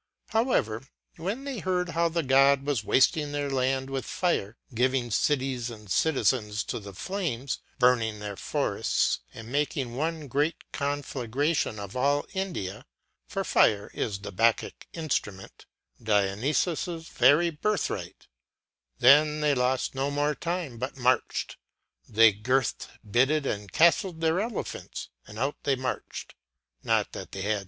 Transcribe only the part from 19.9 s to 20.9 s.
no more time,